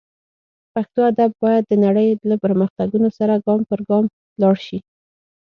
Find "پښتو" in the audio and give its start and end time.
0.73-0.99